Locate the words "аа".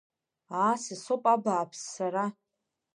0.61-0.73